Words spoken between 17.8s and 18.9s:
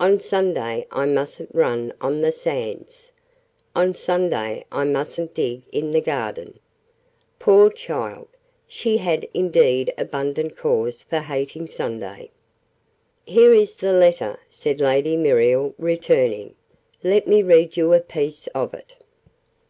a piece of